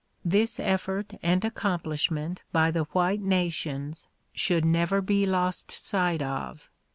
[0.25, 6.71] This effort and accomplishment by the white na tions should never be lost sight of.